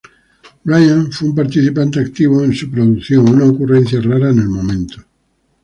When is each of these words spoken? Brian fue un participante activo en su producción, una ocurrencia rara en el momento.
Brian 0.63 1.11
fue 1.11 1.29
un 1.29 1.35
participante 1.35 1.99
activo 1.99 2.43
en 2.43 2.55
su 2.55 2.71
producción, 2.71 3.29
una 3.29 3.45
ocurrencia 3.45 4.01
rara 4.01 4.31
en 4.31 4.39
el 4.39 4.49
momento. 4.49 4.97